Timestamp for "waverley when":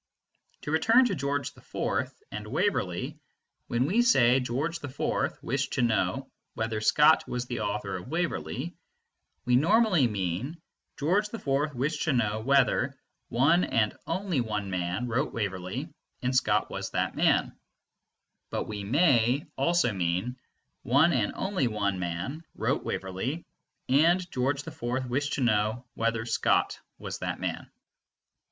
2.47-3.85